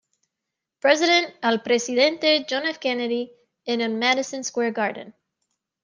[0.79, 2.79] President"" al presidente John F.
[2.79, 3.33] Kennedy
[3.65, 5.15] en el Madison Square Garden.